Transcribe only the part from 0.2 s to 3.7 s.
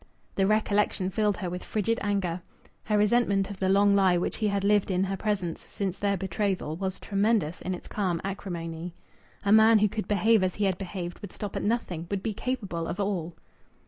The recollection filled her with frigid anger. Her resentment of the